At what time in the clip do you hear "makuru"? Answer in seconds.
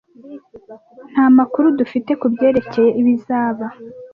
1.37-1.67